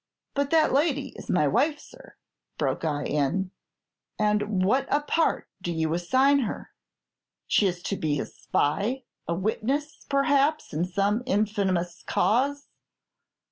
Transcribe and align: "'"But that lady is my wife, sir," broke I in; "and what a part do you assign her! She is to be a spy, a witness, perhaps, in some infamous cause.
"'"But 0.33 0.49
that 0.49 0.73
lady 0.73 1.09
is 1.09 1.29
my 1.29 1.47
wife, 1.47 1.77
sir," 1.77 2.15
broke 2.57 2.83
I 2.83 3.03
in; 3.05 3.51
"and 4.17 4.63
what 4.65 4.87
a 4.89 5.01
part 5.01 5.47
do 5.61 5.71
you 5.71 5.93
assign 5.93 6.39
her! 6.39 6.71
She 7.45 7.67
is 7.67 7.83
to 7.83 7.95
be 7.97 8.19
a 8.19 8.25
spy, 8.25 9.03
a 9.27 9.35
witness, 9.35 10.03
perhaps, 10.09 10.73
in 10.73 10.85
some 10.85 11.21
infamous 11.27 12.01
cause. 12.01 12.65